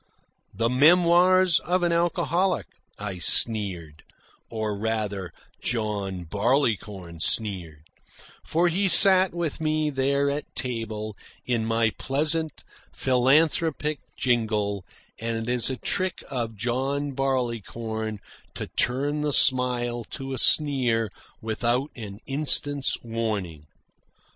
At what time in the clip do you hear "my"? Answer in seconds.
11.67-11.91